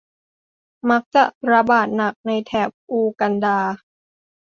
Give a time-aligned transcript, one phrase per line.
[0.89, 3.59] มักจะระบาดหนักในแถบอูกันดา